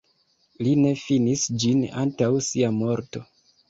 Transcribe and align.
Li 0.67 0.71
ne 0.85 0.93
finis 1.03 1.45
ĝin 1.67 1.87
antaŭ 2.07 2.35
sia 2.51 2.77
morto. 2.85 3.29